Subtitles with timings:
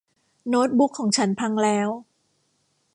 [0.49, 1.89] โน้ตบุ๊คของฉันพังแล้ว